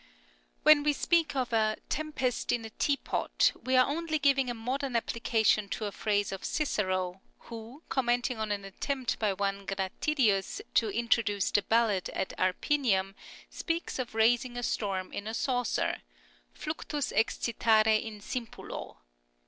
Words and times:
When 0.63 0.81
we 0.81 0.93
speak 0.93 1.35
of" 1.35 1.53
A 1.53 1.77
tempest 1.87 2.51
in 2.51 2.65
a 2.65 2.71
teapot" 2.71 3.51
we 3.67 3.75
are 3.75 3.87
only 3.87 4.17
giving 4.17 4.49
a 4.49 4.55
modern 4.55 4.95
application 4.95 5.69
to 5.69 5.85
a 5.85 5.91
262 5.91 6.01
CURIOSITIES 6.01 6.31
OF 6.31 6.31
phrase 6.31 6.31
of 6.31 6.43
Cicero, 6.43 7.21
who, 7.49 7.83
commenting 7.87 8.39
on 8.39 8.51
an 8.51 8.65
attempt 8.65 9.19
by 9.19 9.31
one 9.31 9.67
Gratidius 9.67 10.59
to 10.73 10.89
introduce 10.89 11.51
the 11.51 11.61
ballot 11.61 12.09
at 12.13 12.33
Arpinum, 12.39 13.13
speaks 13.51 13.99
of 13.99 14.15
raising 14.15 14.57
a 14.57 14.63
storm 14.63 15.13
in 15.13 15.27
a 15.27 15.35
saucer(" 15.35 16.01
Fluctus 16.59 17.11
excitare 17.13 17.91
in 18.03 18.21
simpulo 18.21 18.97